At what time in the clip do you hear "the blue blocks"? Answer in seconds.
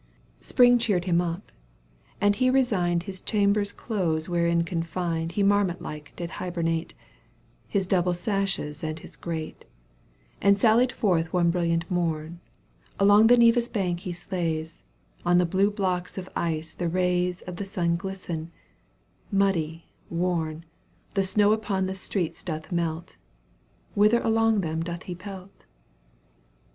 15.37-16.17